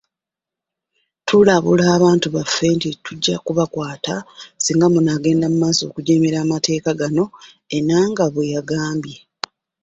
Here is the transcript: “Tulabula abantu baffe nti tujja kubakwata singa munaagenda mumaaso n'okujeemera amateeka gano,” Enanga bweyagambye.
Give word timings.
“Tulabula 1.27 1.85
abantu 1.97 2.27
baffe 2.35 2.65
nti 2.77 2.89
tujja 3.03 3.35
kubakwata 3.45 4.15
singa 4.63 4.87
munaagenda 4.93 5.45
mumaaso 5.53 5.83
n'okujeemera 5.85 6.37
amateeka 6.41 6.89
gano,” 6.99 7.25
Enanga 7.77 8.25
bweyagambye. 8.33 9.17